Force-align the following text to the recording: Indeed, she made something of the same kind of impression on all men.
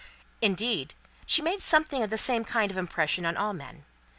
Indeed, 0.41 0.95
she 1.27 1.43
made 1.43 1.61
something 1.61 2.01
of 2.01 2.09
the 2.09 2.17
same 2.17 2.43
kind 2.43 2.71
of 2.71 2.75
impression 2.79 3.23
on 3.23 3.37
all 3.37 3.53
men. 3.53 3.85